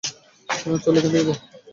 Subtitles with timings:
[0.79, 1.37] চলো, এখান থেকে যাই!